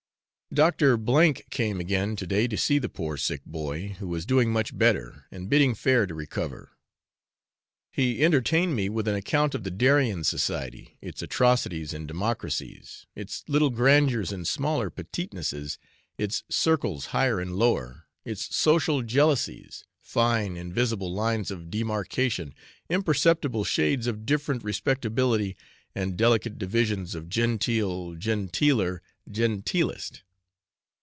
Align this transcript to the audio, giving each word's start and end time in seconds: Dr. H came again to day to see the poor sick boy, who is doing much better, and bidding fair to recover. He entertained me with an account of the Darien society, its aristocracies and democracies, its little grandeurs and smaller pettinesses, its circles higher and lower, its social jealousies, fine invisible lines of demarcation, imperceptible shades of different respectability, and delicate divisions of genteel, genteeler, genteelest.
Dr. 0.53 0.97
H 1.29 1.41
came 1.49 1.79
again 1.79 2.17
to 2.17 2.27
day 2.27 2.45
to 2.45 2.57
see 2.57 2.77
the 2.77 2.89
poor 2.89 3.15
sick 3.15 3.39
boy, 3.45 3.93
who 3.99 4.13
is 4.13 4.25
doing 4.25 4.51
much 4.51 4.77
better, 4.77 5.23
and 5.31 5.49
bidding 5.49 5.73
fair 5.73 6.05
to 6.05 6.13
recover. 6.13 6.71
He 7.89 8.21
entertained 8.21 8.75
me 8.75 8.89
with 8.89 9.07
an 9.07 9.15
account 9.15 9.55
of 9.55 9.63
the 9.63 9.71
Darien 9.71 10.25
society, 10.25 10.97
its 10.99 11.23
aristocracies 11.23 11.93
and 11.93 12.05
democracies, 12.05 13.05
its 13.15 13.45
little 13.47 13.69
grandeurs 13.69 14.33
and 14.33 14.45
smaller 14.45 14.89
pettinesses, 14.89 15.77
its 16.17 16.43
circles 16.49 17.05
higher 17.15 17.39
and 17.39 17.55
lower, 17.55 18.09
its 18.25 18.53
social 18.53 19.03
jealousies, 19.03 19.85
fine 20.01 20.57
invisible 20.57 21.13
lines 21.13 21.49
of 21.49 21.69
demarcation, 21.69 22.53
imperceptible 22.89 23.63
shades 23.63 24.05
of 24.05 24.25
different 24.25 24.65
respectability, 24.65 25.55
and 25.95 26.17
delicate 26.17 26.57
divisions 26.57 27.15
of 27.15 27.29
genteel, 27.29 28.15
genteeler, 28.15 29.01
genteelest. 29.29 30.23